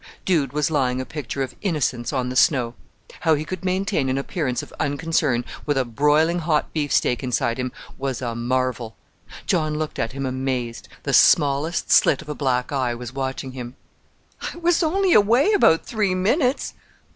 Dude 0.25 0.51
was 0.51 0.71
lying 0.71 0.99
a 0.99 1.05
picture 1.05 1.43
of 1.43 1.53
innocence 1.61 2.11
on 2.11 2.29
the 2.29 2.35
snow. 2.35 2.73
How 3.19 3.35
he 3.35 3.45
could 3.45 3.63
maintain 3.63 4.09
an 4.09 4.17
appearance 4.17 4.63
of 4.63 4.73
unconcern 4.79 5.45
with 5.67 5.77
a 5.77 5.85
broiling 5.85 6.39
hot 6.39 6.73
beef 6.73 6.91
steak 6.91 7.21
inside 7.21 7.59
him 7.59 7.71
was 7.99 8.19
a 8.19 8.33
marvel! 8.33 8.95
John 9.45 9.77
looked 9.77 9.99
at 9.99 10.13
him 10.13 10.25
amazed: 10.25 10.87
the 11.03 11.13
smallest 11.13 11.91
slit 11.91 12.23
of 12.23 12.29
a 12.29 12.33
black 12.33 12.71
eye 12.71 12.95
was 12.95 13.13
watching 13.13 13.51
him. 13.51 13.75
"I 14.51 14.57
was 14.57 14.81
only 14.81 15.13
away 15.13 15.53
about 15.53 15.85
three 15.85 16.15
minutes." 16.15 16.73